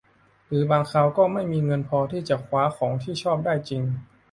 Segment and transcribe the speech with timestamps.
[0.47, 3.83] หรือบางคราวก็ไม่มีเงินพอที่จะคว้าของที่ชอบได้จริง